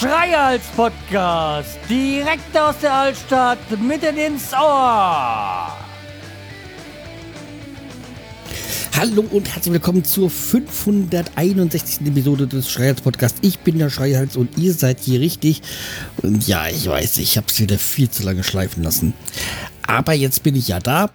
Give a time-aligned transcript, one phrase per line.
[0.00, 1.78] Schreihals Podcast.
[1.86, 5.76] Direkt aus der Altstadt, mitten ins Ohr.
[8.96, 12.06] Hallo und herzlich willkommen zur 561.
[12.06, 13.40] Episode des Schreihals Podcasts.
[13.42, 15.60] Ich bin der Schreihals und ihr seid hier richtig.
[16.22, 19.12] Und ja, ich weiß, ich habe es wieder viel zu lange schleifen lassen.
[19.86, 21.10] Aber jetzt bin ich ja da.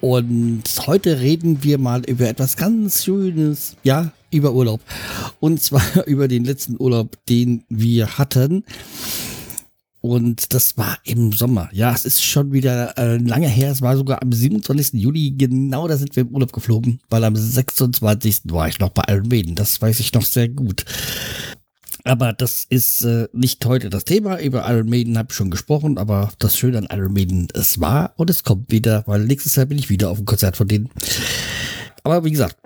[0.00, 3.76] Und heute reden wir mal über etwas ganz Schönes.
[3.84, 4.80] Ja, über Urlaub.
[5.40, 8.64] Und zwar über den letzten Urlaub, den wir hatten.
[10.00, 11.68] Und das war im Sommer.
[11.72, 13.70] Ja, es ist schon wieder äh, lange her.
[13.70, 15.00] Es war sogar am 27.
[15.00, 15.30] Juli.
[15.30, 18.42] Genau da sind wir im Urlaub geflogen, weil am 26.
[18.46, 19.54] war ich noch bei Almeden.
[19.54, 20.84] Das weiß ich noch sehr gut.
[22.04, 24.40] Aber das ist äh, nicht heute das Thema.
[24.40, 28.12] Über Iron Maiden habe ich schon gesprochen, aber das Schöne an Iron Maiden, es war
[28.16, 30.90] und es kommt wieder, weil nächstes Jahr bin ich wieder auf dem Konzert von denen.
[32.02, 32.56] Aber wie gesagt,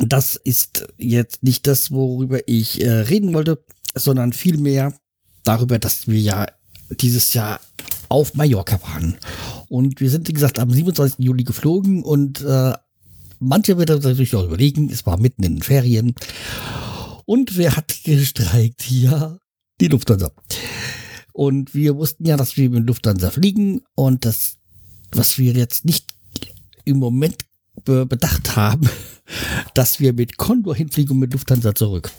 [0.00, 3.62] das ist jetzt nicht das, worüber ich äh, reden wollte,
[3.94, 4.94] sondern vielmehr
[5.44, 6.46] darüber, dass wir ja
[6.90, 7.60] dieses Jahr
[8.08, 9.16] auf Mallorca waren.
[9.68, 11.24] Und wir sind, wie gesagt, am 27.
[11.24, 12.72] Juli geflogen und äh,
[13.38, 16.14] manche werden sich auch überlegen, es war mitten in den Ferien.
[17.24, 18.90] Und wer hat gestreikt?
[18.90, 19.38] Ja,
[19.80, 20.32] die Lufthansa.
[21.32, 24.56] Und wir wussten ja, dass wir mit Lufthansa fliegen und das,
[25.12, 26.06] was wir jetzt nicht
[26.84, 27.36] im Moment
[27.84, 28.88] bedacht haben,
[29.74, 32.10] dass wir mit Condor hinfliegen und mit Lufthansa zurück.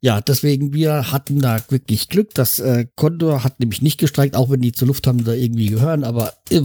[0.00, 2.34] Ja, deswegen, wir hatten da wirklich Glück.
[2.34, 6.32] Das äh, Condor hat nämlich nicht gestreikt, auch wenn die zur Lufthansa irgendwie gehören, aber
[6.50, 6.62] äh,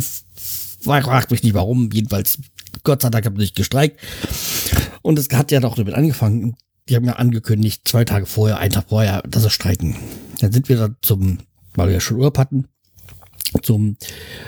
[0.82, 1.92] fragt mich nicht warum.
[1.92, 2.40] Jedenfalls,
[2.84, 4.00] Gott sei Dank haben sie nicht gestreikt.
[5.04, 6.56] Und es hat ja doch damit angefangen.
[6.90, 9.96] Die haben ja angekündigt, zwei Tage vorher, einen Tag vorher, dass sie streiken.
[10.40, 11.38] Dann sind wir dann zum,
[11.76, 12.66] weil wir ja schon Urlaub hatten,
[13.62, 13.98] zum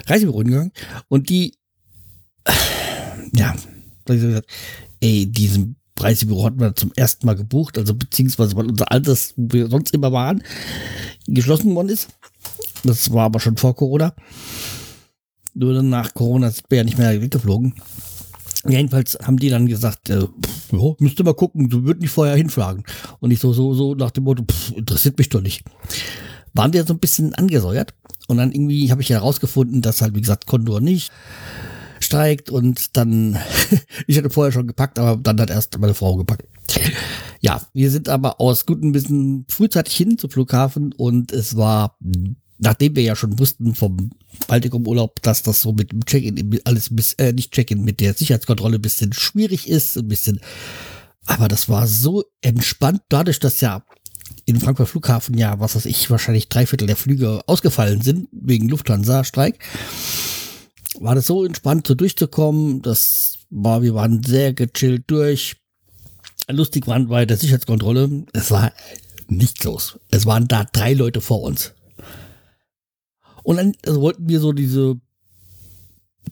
[0.08, 0.72] Reisebüro gegangen
[1.10, 1.54] und die,
[3.34, 3.56] ja,
[5.00, 9.54] ey, diesen Reisebüro hatten wir zum ersten Mal gebucht, also beziehungsweise weil unser altes, wo
[9.54, 10.44] wir sonst immer waren,
[11.28, 12.10] geschlossen worden ist.
[12.84, 14.14] Das war aber schon vor Corona.
[15.54, 17.74] Nur dann nach Corona wir ja nicht mehr weggeflogen.
[18.68, 20.20] Jedenfalls haben die dann gesagt, äh,
[20.72, 22.84] ja, müsste mal gucken, du würden nicht vorher hinfragen.
[23.20, 25.64] Und ich so, so, so nach dem Motto, pff, interessiert mich doch nicht.
[26.54, 27.94] Waren wir so ein bisschen angesäuert.
[28.28, 31.12] Und dann irgendwie habe ich herausgefunden, dass halt, wie gesagt, Condor nicht
[32.10, 33.38] steigt und dann,
[34.08, 36.48] ich hatte vorher schon gepackt, aber dann hat erst meine Frau gepackt.
[37.40, 41.98] Ja, wir sind aber aus gutem Wissen frühzeitig hin zum Flughafen und es war,
[42.58, 44.10] nachdem wir ja schon wussten vom
[44.48, 48.78] Baltikum-Urlaub, dass das so mit dem Check-in alles bis, äh, nicht Check-in, mit der Sicherheitskontrolle
[48.78, 50.42] ein bisschen schwierig ist, ein bisschen,
[51.28, 53.84] aber das war so entspannt, dadurch, dass ja
[54.46, 58.68] in Frankfurt Flughafen ja, was weiß ich, wahrscheinlich drei Viertel der Flüge ausgefallen sind, wegen
[58.68, 59.60] Lufthansa-Streik
[61.00, 62.82] war das so entspannt, so durchzukommen.
[62.82, 65.56] Das war, wir waren sehr gechillt durch.
[66.50, 68.74] Lustig waren bei der Sicherheitskontrolle, es war
[69.28, 70.00] nichts los.
[70.10, 71.74] Es waren da drei Leute vor uns.
[73.44, 75.00] Und dann also wollten wir so diese,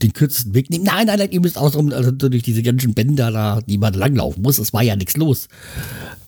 [0.02, 0.86] den kürzesten Weg nehmen.
[0.86, 4.42] Nein, nein, nein, ihr müsst außenrum, also durch diese ganzen Bänder da, die man langlaufen
[4.42, 4.58] muss.
[4.58, 5.48] Es war ja nichts los.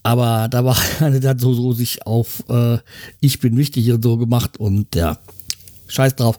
[0.03, 2.77] Aber da war der hat so, so sich auf, äh,
[3.19, 5.17] ich bin wichtig und so gemacht und ja,
[5.89, 6.37] scheiß drauf.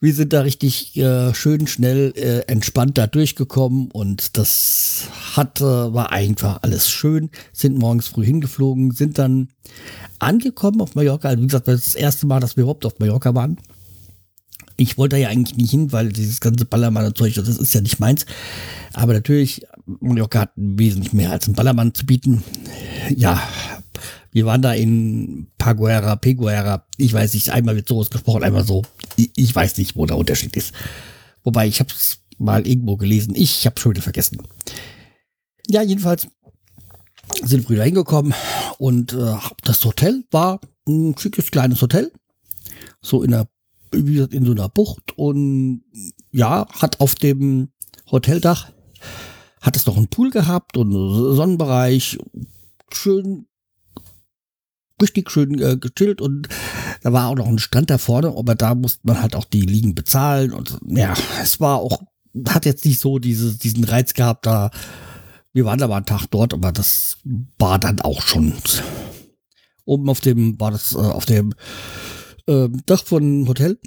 [0.00, 5.64] Wir sind da richtig äh, schön schnell äh, entspannt da durchgekommen und das hat, äh,
[5.64, 7.30] war einfach alles schön.
[7.52, 9.48] Sind morgens früh hingeflogen, sind dann
[10.18, 11.28] angekommen auf Mallorca.
[11.28, 13.58] Also wie gesagt, das das erste Mal, dass wir überhaupt auf Mallorca waren.
[14.76, 18.26] Ich wollte ja eigentlich nicht hin, weil dieses ganze Ballermann-Zeug, das ist ja nicht meins.
[18.92, 22.44] Aber natürlich, Mallorca hat wesentlich mehr als ein Ballermann zu bieten.
[23.14, 23.42] Ja,
[24.30, 26.86] wir waren da in Paguera, Peguera.
[26.96, 28.82] Ich weiß nicht, einmal wird so ausgesprochen, einmal so.
[29.16, 30.72] Ich, ich weiß nicht, wo der Unterschied ist.
[31.44, 33.34] Wobei, ich habe es mal irgendwo gelesen.
[33.34, 34.38] Ich habe schon wieder vergessen.
[35.66, 36.28] Ja, jedenfalls
[37.42, 38.34] sind wir da hingekommen
[38.78, 42.10] und äh, das Hotel war ein schickes kleines Hotel.
[43.02, 43.48] So in einer,
[43.92, 45.82] wie gesagt, in so einer Bucht und
[46.32, 47.68] ja, hat auf dem
[48.10, 48.72] Hoteldach
[49.60, 52.18] hat es noch einen Pool gehabt und Sonnenbereich.
[52.92, 53.46] Schön
[55.02, 56.48] richtig schön äh, gechillt und
[57.02, 59.62] da war auch noch ein Strand da vorne, aber da musste man halt auch die
[59.62, 62.02] Liegen bezahlen und ja, es war auch,
[62.48, 64.70] hat jetzt nicht so diese, diesen Reiz gehabt, da,
[65.52, 67.18] wir waren aber einen Tag dort, aber das
[67.58, 68.54] war dann auch schon.
[69.84, 71.54] Oben auf dem, war das, äh, auf dem
[72.46, 73.78] äh, Dach von Hotel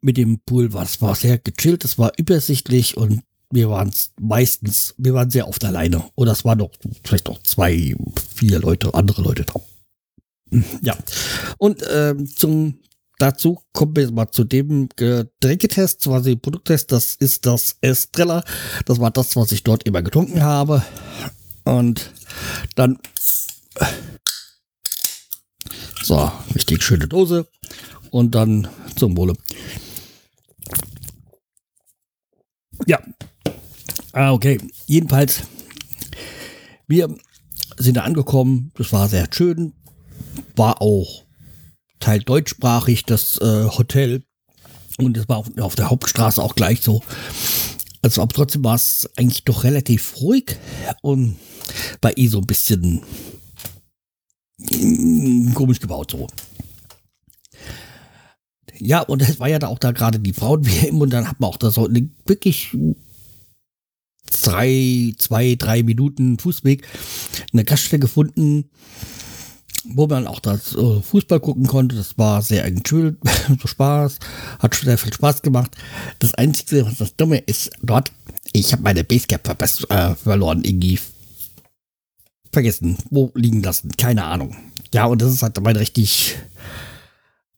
[0.00, 3.22] mit dem Pool war es war sehr gechillt, es war übersichtlich und
[3.52, 6.04] wir waren meistens, wir waren sehr oft alleine.
[6.16, 6.70] Oder es waren noch
[7.04, 7.94] vielleicht noch zwei,
[8.34, 9.62] vier Leute, andere Leute drauf.
[10.82, 10.96] Ja.
[11.58, 12.78] Und ähm, zum
[13.18, 16.92] dazu kommen wir mal zu dem Getränketest, quasi Produkttest.
[16.92, 18.44] Das ist das Estrella.
[18.84, 20.82] Das war das, was ich dort immer getrunken habe.
[21.64, 22.10] Und
[22.74, 22.98] dann
[26.02, 27.46] So, richtig schöne Dose.
[28.10, 29.34] Und dann zum Wohle.
[32.86, 33.00] Ja.
[34.12, 34.58] Ah, okay.
[34.86, 35.42] Jedenfalls,
[36.88, 37.14] wir
[37.78, 38.72] sind da angekommen.
[38.76, 39.74] Das war sehr schön.
[40.56, 41.24] War auch
[42.00, 44.24] Teil deutschsprachig, das äh, Hotel.
[44.98, 47.02] Und es war auf, auf, der Hauptstraße auch gleich so.
[48.02, 50.56] Also, aber trotzdem war es eigentlich doch relativ ruhig
[51.02, 51.36] und
[52.00, 53.02] war eh so ein bisschen
[54.58, 56.26] mm, komisch gebaut so.
[58.78, 61.50] Ja, und es war ja da auch da gerade die Frauen-WM und dann hat man
[61.50, 61.88] auch da so
[62.26, 62.76] wirklich
[64.42, 66.86] drei, zwei, drei Minuten Fußweg
[67.52, 68.70] eine Gaststätte gefunden,
[69.84, 71.96] wo man auch das äh, Fußball gucken konnte.
[71.96, 73.18] Das war sehr schön,
[73.60, 74.18] so Spaß,
[74.58, 75.76] hat sehr viel Spaß gemacht.
[76.18, 78.12] Das Einzige, was das Dumme ist, dort,
[78.52, 80.98] ich habe meine Basecap äh, verloren, irgendwie
[82.52, 84.56] vergessen, wo liegen lassen, keine Ahnung.
[84.92, 86.36] Ja, und das ist halt mein richtig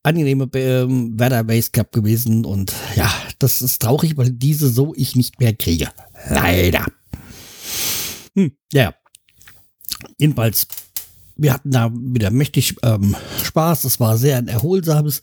[0.05, 5.17] angenehme ähm, Weather Base Cup gewesen und ja, das ist traurig, weil diese so ich
[5.17, 5.88] nicht mehr kriege.
[6.29, 6.87] Leider.
[8.37, 8.94] Hm, ja.
[10.19, 10.69] Jedenfalls,
[11.36, 13.84] wir hatten da wieder mächtig ähm, Spaß.
[13.84, 15.22] Es war sehr ein erholsames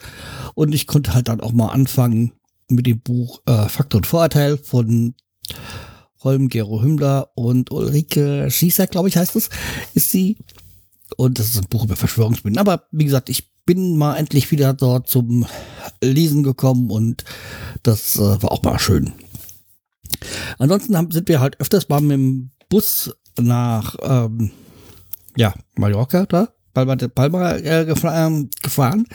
[0.56, 2.34] und ich konnte halt dann auch mal anfangen
[2.70, 5.16] mit dem Buch äh, Faktor und Vorurteil von
[6.24, 9.50] Holm Gero Hümmler und Ulrike Schießer, glaube ich, heißt es,
[9.94, 10.38] ist sie.
[11.18, 12.60] Und das ist ein Buch über Verschwörungsmythen.
[12.60, 15.46] Aber wie gesagt, ich bin mal endlich wieder dort zum
[16.02, 17.24] Lesen gekommen und
[17.84, 19.14] das äh, war auch mal schön.
[20.58, 24.52] Ansonsten haben, sind wir halt öfters mal mit dem Bus nach ähm,
[25.36, 29.06] ja, Mallorca da, Palma Palma äh, ähm, gefahren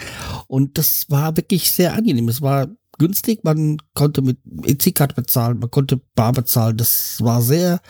[0.46, 2.28] und das war wirklich sehr angenehm.
[2.28, 2.68] Es war
[2.98, 6.76] günstig, man konnte mit EC-Karte bezahlen, man konnte bar bezahlen.
[6.76, 7.80] Das war sehr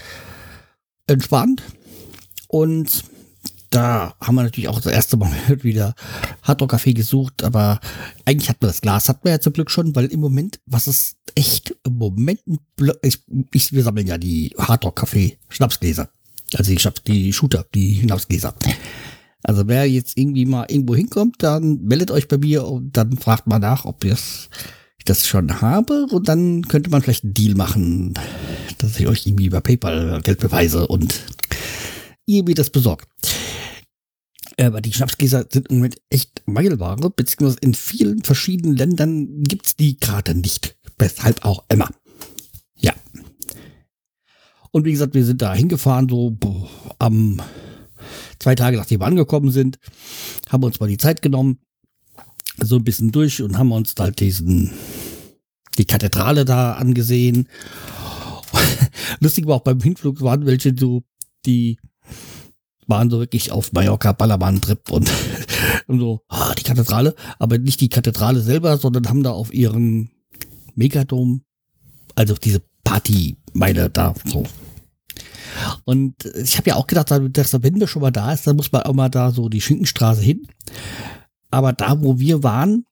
[1.07, 1.63] entspannt
[2.49, 3.05] und
[3.71, 5.33] da haben wir natürlich auch das erste Mal
[5.63, 5.95] wieder
[6.43, 7.81] Hardrock Café gesucht, aber
[8.25, 10.87] eigentlich hat man das Glas, hat man ja zum Glück schon, weil im Moment, was
[10.87, 12.41] ist echt im Moment,
[13.03, 16.09] ich, ich, wir sammeln ja die Hardrock Café Schnapsgläser.
[16.57, 18.55] Also die, die Shooter, die Schnapsgläser.
[19.43, 23.47] Also wer jetzt irgendwie mal irgendwo hinkommt, dann meldet euch bei mir und dann fragt
[23.47, 24.49] mal nach, ob ich
[25.05, 28.15] das schon habe und dann könnte man vielleicht einen Deal machen,
[28.79, 31.21] dass ich euch irgendwie über PayPal Geld beweise und
[32.27, 33.07] ihr mir das besorgt.
[34.59, 39.99] Aber die Schnapsgläser sind im Moment echt Mangelware, beziehungsweise in vielen verschiedenen Ländern gibt's die
[39.99, 40.77] gerade nicht.
[40.99, 41.91] Weshalb auch immer.
[44.71, 46.69] Und wie gesagt, wir sind da hingefahren, so boah,
[46.99, 47.41] am
[48.39, 49.79] zwei Tage nachdem wir angekommen sind,
[50.49, 51.59] haben uns mal die Zeit genommen,
[52.59, 54.73] so ein bisschen durch und haben uns halt diesen,
[55.79, 57.49] die Kathedrale da angesehen.
[59.21, 61.03] Lustig war auch beim Hinflug waren welche so,
[61.45, 61.79] die
[62.87, 65.11] waren so wirklich auf Mallorca Ballermann-Trip und,
[65.87, 70.11] und so, ah, die Kathedrale, aber nicht die Kathedrale selber, sondern haben da auf ihren
[70.75, 71.43] Megadom,
[72.15, 72.63] also diese
[73.57, 74.45] Partymeile da so.
[75.85, 78.73] Und ich habe ja auch gedacht, dass wenn wir schon mal da ist, dann muss
[78.73, 80.47] man auch mal da so die Schinkenstraße hin.
[81.51, 82.85] Aber da, wo wir waren,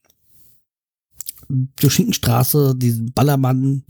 [1.49, 3.85] die Schinkenstraße, diesen Ballermann,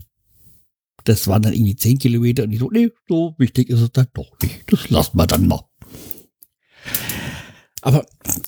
[1.05, 4.07] das waren dann irgendwie zehn Kilometer und ich so, nee, so wichtig ist es dann
[4.13, 4.71] doch nicht.
[4.71, 5.61] Das lassen wir dann mal.
[7.81, 8.05] Aber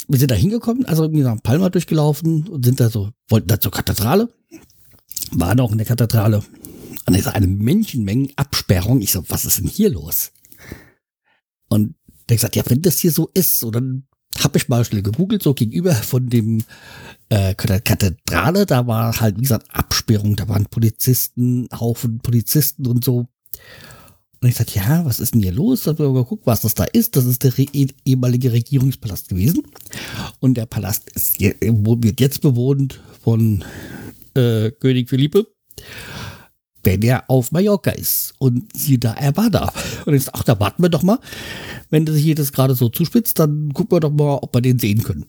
[0.08, 3.60] wir sind da hingekommen, also wir sind Palma durchgelaufen und sind da so, wollten da
[3.60, 4.30] zur Kathedrale,
[5.32, 6.44] waren auch in der Kathedrale.
[6.90, 9.02] Und da ist eine Menschenmengenabsperrung.
[9.02, 10.32] Ich so, was ist denn hier los?
[11.70, 11.96] Und
[12.30, 14.08] der gesagt, ja, wenn das hier so ist, so dann
[14.44, 16.64] habe ich mal schnell gegoogelt, so gegenüber von dem
[17.30, 23.28] äh, Kathedrale, da war halt, wie gesagt, Absperrung, da waren Polizisten, Haufen Polizisten und so.
[24.40, 25.84] Und ich sagte, ja, was ist denn hier los?
[25.84, 27.16] Da haben wir geguckt, was das da ist.
[27.16, 27.54] Das ist der
[28.06, 29.64] ehemalige Regierungspalast gewesen.
[30.40, 33.64] Und der Palast ist, wird jetzt bewohnt von
[34.36, 35.48] äh, König Philippe,
[36.88, 38.34] wenn er auf Mallorca ist.
[38.40, 39.74] Und sie da, er war da.
[40.06, 41.20] Und ich ach, da warten wir doch mal.
[41.90, 44.80] Wenn sich hier das gerade so zuspitzt, dann gucken wir doch mal, ob wir den
[44.80, 45.26] sehen können.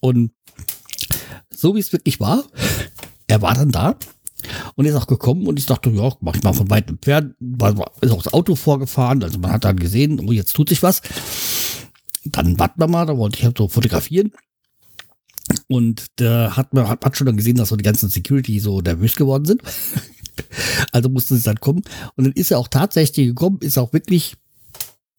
[0.00, 0.32] Und
[1.54, 2.42] so wie es wirklich war,
[3.28, 3.96] er war dann da
[4.74, 7.36] und ist auch gekommen und ich dachte, ja, mach ich mal von weitem entfernt.
[8.00, 11.00] Ist auch das Auto vorgefahren, also man hat dann gesehen, oh, jetzt tut sich was.
[12.24, 14.32] Dann warten wir mal, da wollte ich halt so fotografieren.
[15.68, 19.14] Und da hat man hat schon dann gesehen, dass so die ganzen Security so nervös
[19.14, 19.62] geworden sind.
[20.92, 21.82] also musste es dann kommen.
[22.16, 24.36] Und dann ist er auch tatsächlich gekommen, ist auch wirklich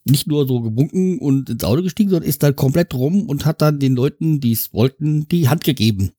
[0.09, 3.61] nicht nur so gebunken und ins Auto gestiegen, sondern ist dann komplett rum und hat
[3.61, 6.11] dann den Leuten, die es wollten, die Hand gegeben.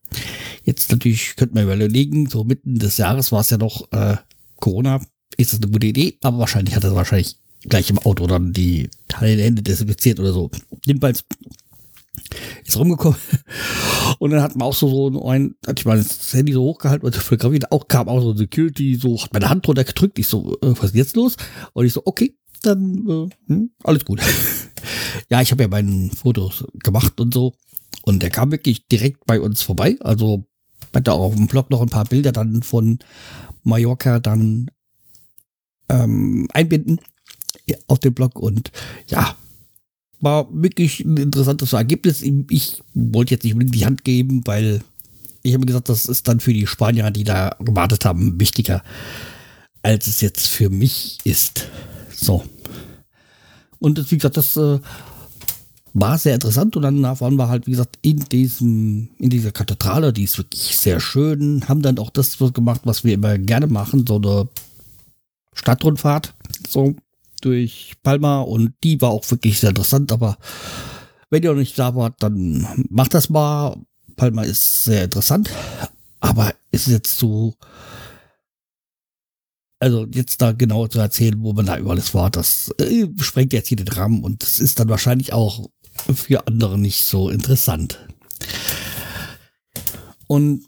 [0.62, 4.16] Jetzt natürlich könnte man überlegen, so mitten des Jahres war es ja noch äh,
[4.56, 5.00] Corona,
[5.36, 8.90] ist das eine gute Idee, aber wahrscheinlich hat er wahrscheinlich gleich im Auto dann die
[9.18, 10.50] Hände desinfiziert oder so.
[10.84, 11.24] Jedenfalls
[12.68, 13.18] Ist rumgekommen.
[14.18, 17.06] Und dann hat man auch so, so ein, hatte ich mal das Handy so hochgehalten
[17.06, 20.18] und fotografiert, auch kam auch so Security, so hat meine Hand drunter gedrückt.
[20.18, 21.36] Ich so, äh, was ist jetzt los?
[21.72, 24.20] Und ich so, okay, dann äh, hm, alles gut.
[25.30, 27.54] ja, ich habe ja meine Fotos gemacht und so.
[28.02, 29.96] Und der kam wirklich direkt bei uns vorbei.
[30.00, 30.44] Also
[30.94, 32.98] hat da auch auf dem Blog noch ein paar Bilder dann von
[33.62, 34.70] Mallorca dann
[35.88, 37.00] ähm, einbinden
[37.86, 38.38] auf dem Blog.
[38.38, 38.72] Und
[39.08, 39.36] ja,
[40.20, 42.22] war wirklich ein interessantes Ergebnis.
[42.50, 44.82] Ich wollte jetzt nicht unbedingt die Hand geben, weil
[45.42, 48.82] ich habe gesagt, das ist dann für die Spanier, die da gewartet haben, wichtiger,
[49.82, 51.68] als es jetzt für mich ist.
[52.14, 52.44] So.
[53.78, 54.80] Und das, wie gesagt, das äh,
[55.94, 60.12] war sehr interessant und dann waren wir halt, wie gesagt, in diesem, in dieser Kathedrale,
[60.12, 64.04] die ist wirklich sehr schön, haben dann auch das gemacht, was wir immer gerne machen,
[64.06, 64.48] so eine
[65.54, 66.34] Stadtrundfahrt,
[66.68, 66.94] so
[67.40, 70.38] durch Palma und die war auch wirklich sehr interessant, aber
[71.30, 73.76] wenn ihr noch nicht da wart, dann macht das mal.
[74.16, 75.50] Palma ist sehr interessant,
[76.20, 77.54] aber ist jetzt so,
[79.78, 83.68] also jetzt da genau zu erzählen, wo man da überall war, das äh, sprengt jetzt
[83.68, 85.68] hier den Rahmen und das ist dann wahrscheinlich auch
[86.14, 88.06] für andere nicht so interessant.
[90.26, 90.64] Und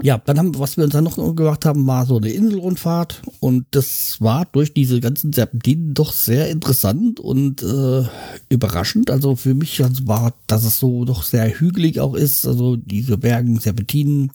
[0.00, 3.66] ja, dann haben, was wir uns dann noch gemacht haben, war so eine Inselrundfahrt und
[3.72, 8.04] das war durch diese ganzen Serpentinen doch sehr interessant und äh,
[8.48, 9.10] überraschend.
[9.10, 13.60] Also für mich war, dass es so doch sehr hügelig auch ist, also diese Bergen,
[13.60, 14.32] Serpentinen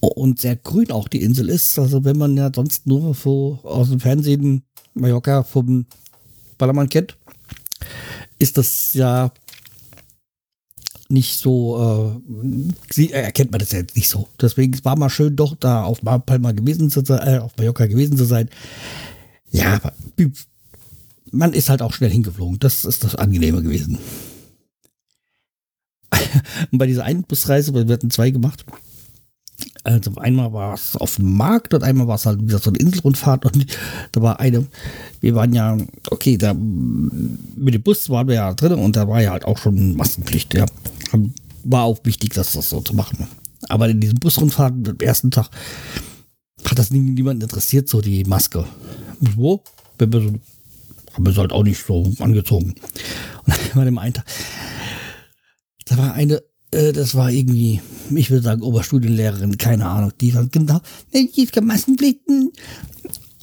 [0.00, 1.78] und sehr grün auch die Insel ist.
[1.78, 5.86] Also wenn man ja sonst nur so aus dem Fernsehen Mallorca vom
[6.58, 7.16] Ballermann kennt,
[8.38, 9.32] ist das ja
[11.12, 12.20] nicht so,
[12.96, 14.28] äh, erkennt man das jetzt nicht so.
[14.40, 18.16] Deswegen war mal schön doch da auf Palma gewesen zu sein, äh, auf Mallorca gewesen
[18.16, 18.48] zu sein.
[19.50, 19.92] Ja, aber
[21.30, 22.58] man ist halt auch schnell hingeflogen.
[22.58, 23.98] Das ist das Angenehme gewesen.
[26.72, 28.64] Und bei dieser einen Busreise, wir hatten zwei gemacht,
[29.84, 32.78] also einmal war es auf dem Markt und einmal war es halt wieder so eine
[32.78, 33.66] Inselrundfahrt und
[34.12, 34.66] da war eine,
[35.20, 35.76] wir waren ja,
[36.10, 39.58] okay, da mit dem Bus waren wir ja drin und da war ja halt auch
[39.58, 40.66] schon Maskenpflicht, ja.
[41.64, 43.26] War auch wichtig, das, das so zu machen.
[43.68, 45.50] Aber in diesem Busrundfahrt am ersten Tag
[46.64, 48.66] hat das niemand interessiert, so die Maske.
[49.20, 49.62] Wo?
[49.98, 50.40] Wir haben
[51.18, 52.74] wir es halt auch nicht so angezogen.
[53.46, 54.24] Und dann war dem einen Tag,
[55.86, 56.42] da war eine
[56.72, 57.80] äh, das war irgendwie,
[58.14, 60.80] ich würde sagen, Oberstudienlehrerin, keine Ahnung, die war genau,
[61.12, 62.52] ich kann Massenpflichten.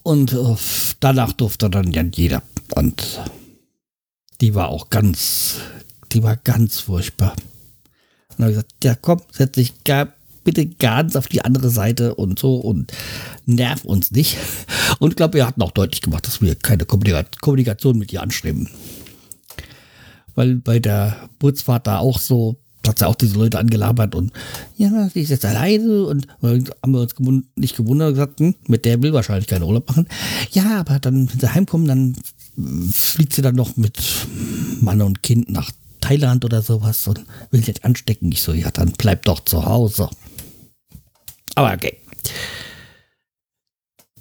[0.04, 0.56] Und äh,
[1.00, 2.42] danach durfte dann ja jeder.
[2.76, 3.22] Und
[4.42, 5.58] die war auch ganz,
[6.12, 7.36] die war ganz furchtbar.
[8.40, 10.14] Und habe gesagt, ja komm, setz dich gar,
[10.46, 12.94] bitte ganz auf die andere Seite und so und
[13.46, 14.38] nerv uns nicht.
[15.00, 18.68] Und ich glaube, wir hatten auch deutlich gemacht, dass wir keine Kommunikation mit ihr anstreben.
[20.36, 24.32] Weil bei der Bootsfahrt da auch so, hat sie auch diese Leute angelabert und
[24.78, 27.16] ja, sie ist jetzt alleine und haben wir uns
[27.56, 30.08] nicht gewundert und gesagt, hm, mit der will wahrscheinlich keinen Urlaub machen.
[30.52, 32.16] Ja, aber dann, wenn sie heimkommen, dann
[32.92, 34.00] fliegt sie dann noch mit
[34.82, 35.72] Mann und Kind nach
[36.10, 38.32] Thailand oder sowas und will sich anstecken.
[38.32, 40.10] Ich so, ja, dann bleib doch zu Hause.
[41.54, 41.98] Aber okay.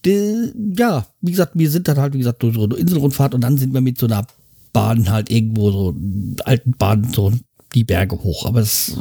[0.05, 3.57] Die, ja, wie gesagt, wir sind dann halt, wie gesagt, so eine Inselrundfahrt und dann
[3.57, 4.27] sind wir mit so einer
[4.75, 5.97] Bahn halt irgendwo so
[6.45, 7.33] alten Bahn so
[7.75, 8.45] die Berge hoch.
[8.45, 8.93] Aber das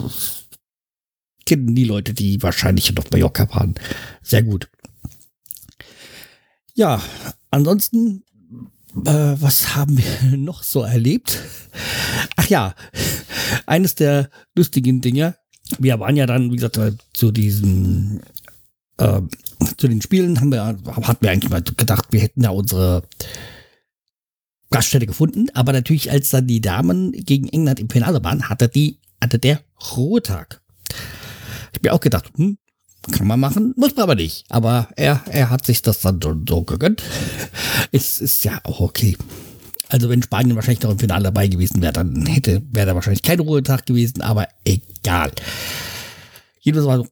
[1.45, 3.75] kennen die Leute, die wahrscheinlich noch Mallorca waren,
[4.21, 4.69] sehr gut.
[6.73, 7.01] Ja,
[7.51, 8.23] ansonsten,
[9.05, 11.39] äh, was haben wir noch so erlebt?
[12.35, 12.75] Ach ja,
[13.65, 15.35] eines der lustigen Dinge.
[15.79, 16.79] Wir waren ja dann, wie gesagt,
[17.13, 18.21] zu diesem,
[18.97, 19.21] äh,
[19.77, 23.03] zu den Spielen haben wir, hatten wir eigentlich mal gedacht, wir hätten ja unsere
[24.69, 28.99] Gaststätte gefunden, aber natürlich, als dann die Damen gegen England im Finale waren, hatte die,
[29.21, 29.61] hatte der
[29.95, 30.61] Ruhetag.
[31.73, 32.57] Ich mir auch gedacht, hm,
[33.11, 34.45] kann man machen, muss man aber nicht.
[34.49, 37.03] Aber er, er hat sich das dann so, so gegönnt.
[37.91, 39.17] Es ist ja auch okay.
[39.89, 43.23] Also wenn Spanien wahrscheinlich noch im Finale dabei gewesen wäre, dann hätte, wäre da wahrscheinlich
[43.23, 45.31] kein Ruhetag gewesen, aber egal.
[46.59, 47.09] Jedenfalls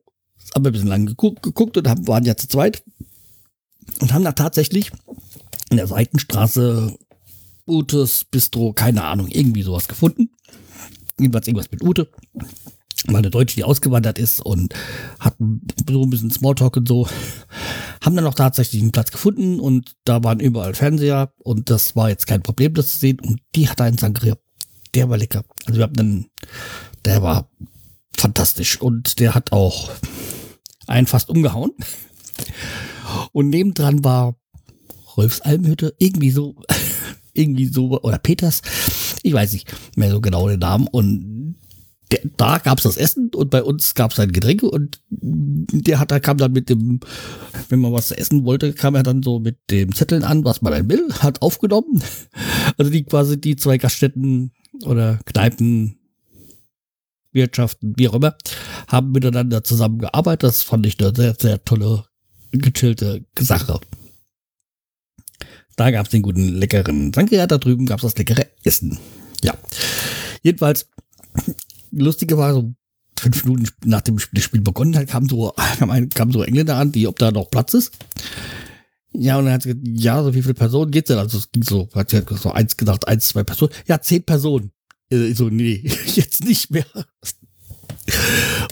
[0.54, 2.84] haben wir ein bisschen lang geguckt, geguckt und haben, waren ja zu zweit
[4.02, 4.92] und haben da tatsächlich
[5.70, 6.98] in der Seitenstraße
[7.68, 10.30] Utes Bistro, keine Ahnung, irgendwie sowas gefunden.
[11.20, 12.10] Jedenfalls irgendwas mit Ute.
[13.08, 14.74] Mal eine Deutsche, die ausgewandert ist und
[15.20, 17.08] hat so ein bisschen Smalltalk und so.
[18.04, 22.10] Haben dann auch tatsächlich einen Platz gefunden und da waren überall Fernseher und das war
[22.10, 23.20] jetzt kein Problem, das zu sehen.
[23.20, 24.38] Und die hatte einen Sangria.
[24.94, 25.44] Der war lecker.
[25.66, 26.26] Also wir haben einen,
[27.04, 27.50] der war
[28.18, 29.92] fantastisch und der hat auch
[30.88, 31.72] einen fast umgehauen.
[33.32, 34.36] Und nebendran war
[35.16, 36.56] Rolfs Almhütte, irgendwie so
[37.36, 38.62] irgendwie so, oder Peters,
[39.22, 40.88] ich weiß nicht mehr so genau den Namen.
[40.88, 41.35] Und
[42.12, 46.00] der, da gab es das Essen und bei uns gab es ein Getränk und der
[46.00, 47.00] hat, da kam dann mit dem,
[47.70, 50.74] wenn man was essen wollte, kam er dann so mit dem Zetteln an, was man
[50.74, 52.02] dann will, hat aufgenommen.
[52.78, 54.52] Also die quasi die zwei Gaststätten
[54.84, 55.98] oder Kneipen,
[57.32, 58.36] Wirtschaften, wie auch immer,
[58.88, 60.44] haben miteinander zusammengearbeitet.
[60.44, 62.06] Das fand ich eine sehr, sehr tolle,
[62.52, 63.80] gechillte Sache.
[65.76, 68.98] Da gab es den guten, leckeren Sangria, da drüben gab es das leckere Essen.
[69.44, 69.54] Ja.
[70.42, 70.88] Jedenfalls,
[72.04, 72.74] lustige war so,
[73.18, 75.54] fünf Minuten nach dem Spiel begonnen hat, kam so,
[76.14, 77.92] kam, so Engländer an, die, ob da noch Platz ist.
[79.14, 81.18] Ja, und er hat gesagt, ja, so wie viele Personen geht's denn?
[81.18, 83.72] Also es ging so, hat sie so eins gedacht, eins, zwei Personen.
[83.88, 84.72] Ja, zehn Personen.
[85.10, 85.82] Äh, ich so, nee,
[86.16, 86.86] jetzt nicht mehr.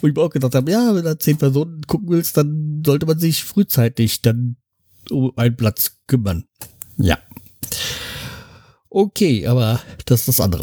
[0.01, 3.05] Und ich mir auch gedacht habe, ja, wenn du zehn Personen gucken willst, dann sollte
[3.05, 4.57] man sich frühzeitig dann
[5.09, 6.45] um einen Platz kümmern.
[6.97, 7.17] Ja.
[8.95, 10.61] Okay, aber das ist das andere.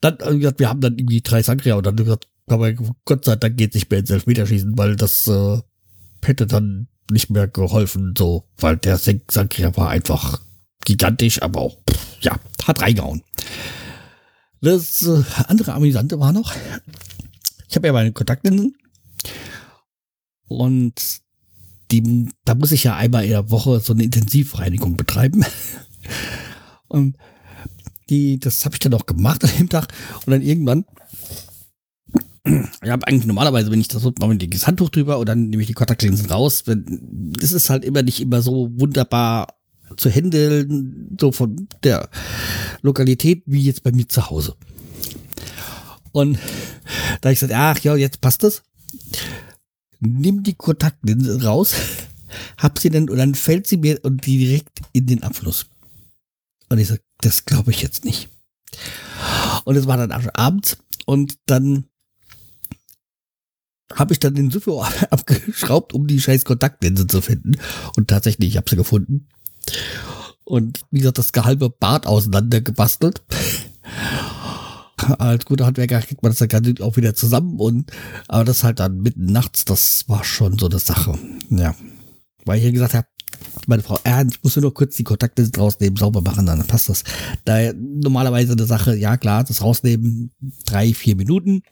[0.00, 2.72] Dann, äh, wir haben dann irgendwie drei Sangria und dann gesagt, aber
[3.04, 5.60] Gott sei Dank geht nicht mehr ins Elfmeterschießen, weil das äh,
[6.24, 10.40] hätte dann nicht mehr geholfen, so, weil der Sangria war einfach
[10.84, 13.22] gigantisch, aber auch, pff, ja, hat reingehauen.
[14.60, 16.52] Das äh, andere Amüsante war noch,
[17.68, 18.76] ich habe ja meine Kontaktlinsen
[20.48, 21.20] und
[21.92, 25.44] die, da muss ich ja einmal in der Woche so eine Intensivreinigung betreiben.
[26.88, 27.16] Und
[28.12, 29.88] die, das habe ich dann auch gemacht an dem Tag
[30.26, 30.84] und dann irgendwann
[32.44, 35.68] ich habe eigentlich normalerweise, wenn ich das mache, das Handtuch drüber und dann nehme ich
[35.68, 36.64] die Kontaktlinsen raus.
[36.66, 39.54] Das ist halt immer nicht immer so wunderbar
[39.96, 42.08] zu handeln, so von der
[42.80, 44.56] Lokalität wie jetzt bei mir zu Hause.
[46.10, 46.38] Und
[47.20, 48.62] da ich gesagt, ach ja, jetzt passt das.
[50.00, 51.74] Nimm die Kontaktlinse raus,
[52.58, 55.66] hab sie dann und dann fällt sie mir direkt in den Abfluss.
[56.68, 58.28] Und ich sag, das glaube ich jetzt nicht.
[59.64, 61.86] Und es war dann abends und dann
[63.94, 67.56] habe ich dann den Sufo abgeschraubt, um die scheiß Kontaktlinse zu finden.
[67.96, 69.28] Und tatsächlich, ich habe sie gefunden.
[70.44, 73.22] Und wie gesagt, das halbe Bad auseinander gebastelt.
[74.96, 77.58] Als guter Handwerker kriegt man das dann auch wieder zusammen.
[77.58, 77.90] Und,
[78.28, 81.18] aber das halt dann mitten nachts, das war schon so eine Sache.
[81.50, 81.74] Ja.
[82.44, 83.06] Weil ich ja gesagt habe,
[83.66, 87.04] meine Frau, äh, ich muss nur kurz die Kontakte rausnehmen, sauber machen, dann passt das.
[87.44, 90.30] Da normalerweise eine Sache, ja klar, das rausnehmen,
[90.64, 91.62] drei, vier Minuten.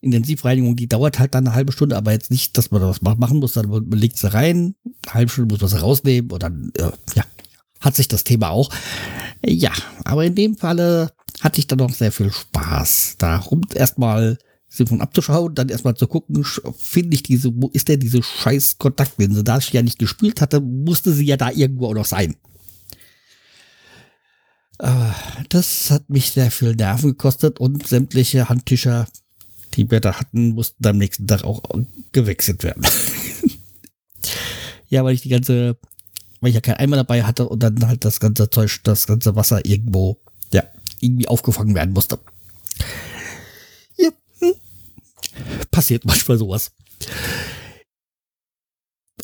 [0.00, 3.38] Intensivreinigung, die dauert halt dann eine halbe Stunde, aber jetzt nicht, dass man das machen
[3.38, 4.74] muss, dann man legt sie rein,
[5.06, 7.24] eine halbe Stunde muss man sie rausnehmen und dann, äh, ja,
[7.80, 8.70] hat sich das Thema auch.
[9.44, 9.72] Ja,
[10.04, 13.16] aber in dem Falle hatte ich dann noch sehr viel Spaß.
[13.18, 14.38] Darum erstmal
[14.86, 16.44] von abzuschauen, dann erstmal zu gucken,
[16.78, 19.44] finde ich diese, wo ist denn diese scheiß Kontaktlinse?
[19.44, 22.36] Da ich ja nicht gespielt hatte, musste sie ja da irgendwo auch noch sein.
[24.78, 25.14] Ah,
[25.50, 29.06] das hat mich sehr viel Nerven gekostet und sämtliche Handtücher
[29.74, 31.62] die wir da hatten, mussten am nächsten Tag auch
[32.12, 32.84] gewechselt werden.
[34.88, 35.76] ja, weil ich die ganze,
[36.40, 39.36] weil ich ja kein Eimer dabei hatte und dann halt das ganze Zeug, das ganze
[39.36, 40.20] Wasser irgendwo,
[40.52, 40.64] ja,
[41.00, 42.18] irgendwie aufgefangen werden musste.
[45.72, 46.70] Passiert manchmal sowas.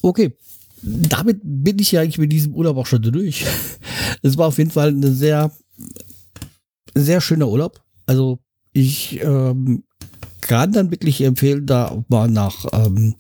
[0.03, 0.37] Okay,
[0.83, 3.45] damit bin ich ja eigentlich mit diesem Urlaub auch schon durch.
[4.23, 5.53] Es war auf jeden Fall eine sehr,
[6.95, 7.81] sehr schöner Urlaub.
[8.07, 8.41] Also
[8.73, 9.85] ich ähm,
[10.41, 13.15] kann dann wirklich empfehlen, da mal nach ähm,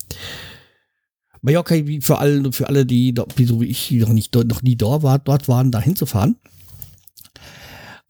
[1.42, 4.76] Mallorca, wie für alle, für alle, die, die so wie ich noch nicht noch nie
[4.76, 6.36] dort, war, dort waren, da hinzufahren.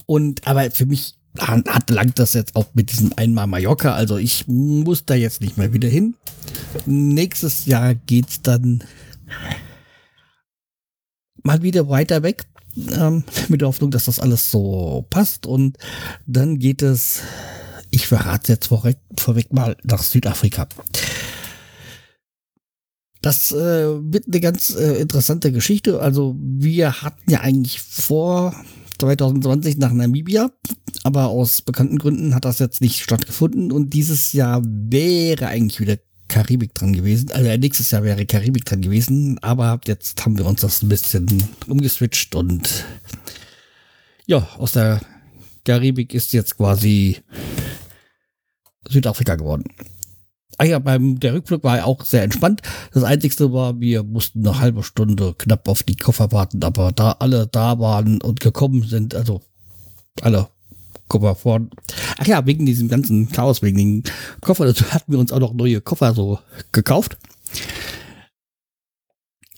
[0.06, 3.94] Und aber für mich hat langt das jetzt auch mit diesem einmal Mallorca.
[3.94, 6.14] Also ich muss da jetzt nicht mehr wieder hin.
[6.86, 8.84] Nächstes Jahr geht's dann
[11.42, 12.44] mal wieder weiter weg.
[12.92, 15.46] Ähm, mit der Hoffnung, dass das alles so passt.
[15.46, 15.78] Und
[16.26, 17.22] dann geht es
[17.90, 20.68] ich verrate jetzt vorweg, vorweg mal nach Südafrika.
[23.20, 26.00] Das äh, wird eine ganz äh, interessante Geschichte.
[26.00, 28.54] Also wir hatten ja eigentlich vor
[28.98, 30.50] 2020 nach Namibia,
[31.04, 35.98] aber aus bekannten Gründen hat das jetzt nicht stattgefunden und dieses Jahr wäre eigentlich wieder
[36.28, 37.30] Karibik dran gewesen.
[37.32, 41.42] Also nächstes Jahr wäre Karibik dran gewesen, aber jetzt haben wir uns das ein bisschen
[41.66, 42.84] umgeswitcht und
[44.26, 45.00] ja, aus der
[45.64, 47.18] Karibik ist jetzt quasi
[48.88, 49.64] Südafrika geworden.
[50.60, 52.62] Ah ja, beim der Rückflug war auch sehr entspannt.
[52.92, 57.12] Das Einzigste war, wir mussten eine halbe Stunde knapp auf die Koffer warten, aber da
[57.20, 59.40] alle da waren und gekommen sind, also
[60.20, 60.48] alle
[61.06, 61.60] Koffer vor.
[62.18, 64.02] Ach ja, wegen diesem ganzen Chaos, wegen den
[64.40, 66.40] Koffer, dazu hatten wir uns auch noch neue Koffer so
[66.72, 67.16] gekauft.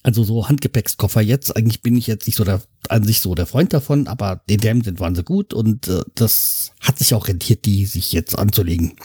[0.02, 1.56] Also so Handgepäckskoffer jetzt.
[1.56, 4.60] Eigentlich bin ich jetzt nicht so der, an sich so der Freund davon, aber den
[4.60, 8.38] Dämmen sind waren sie gut und äh, das hat sich auch rentiert, die sich jetzt
[8.38, 8.96] anzulegen.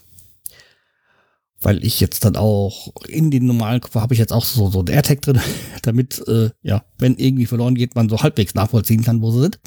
[1.66, 4.82] Weil ich jetzt dann auch in den normalen Koffer habe ich jetzt auch so, so
[4.82, 5.42] ein AirTag drin,
[5.82, 9.60] damit, äh, ja, wenn irgendwie verloren geht, man so halbwegs nachvollziehen kann, wo sie sind.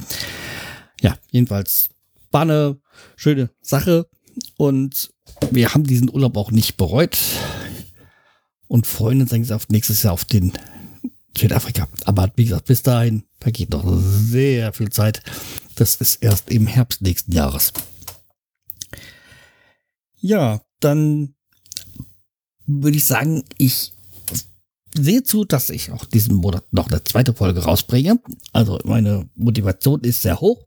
[1.00, 1.88] Ja, jedenfalls
[2.30, 2.78] war eine
[3.16, 4.08] schöne Sache
[4.56, 5.10] und
[5.50, 7.18] wir haben diesen Urlaub auch nicht bereut
[8.68, 10.52] und freuen uns eigentlich auf nächstes Jahr auf den
[11.36, 11.88] Südafrika.
[12.04, 15.20] Aber wie gesagt, bis dahin vergeht noch sehr viel Zeit.
[15.74, 17.72] Das ist erst im Herbst nächsten Jahres.
[20.20, 21.34] Ja, dann
[22.68, 23.92] würde ich sagen, ich
[24.94, 28.20] sehe zu, dass ich auch diesen Monat noch eine zweite Folge rausbringe.
[28.52, 30.64] Also meine Motivation ist sehr hoch,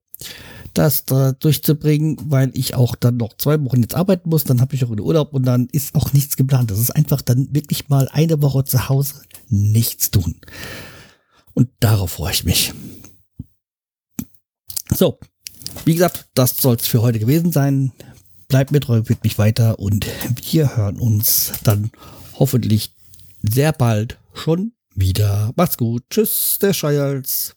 [0.73, 4.43] das da durchzubringen, weil ich auch dann noch zwei Wochen jetzt arbeiten muss.
[4.43, 6.71] Dann habe ich auch einen Urlaub und dann ist auch nichts geplant.
[6.71, 10.35] Das ist einfach dann wirklich mal eine Woche zu Hause nichts tun.
[11.53, 12.73] Und darauf freue ich mich.
[14.93, 15.19] So,
[15.85, 17.91] wie gesagt, das soll es für heute gewesen sein.
[18.51, 20.05] Bleibt mir treu, wird mich weiter und
[20.43, 21.89] wir hören uns dann
[22.37, 22.93] hoffentlich
[23.41, 25.53] sehr bald schon wieder.
[25.55, 26.03] Macht's gut.
[26.09, 27.55] Tschüss, der Scheials.